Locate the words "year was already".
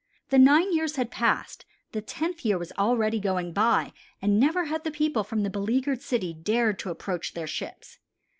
2.43-3.19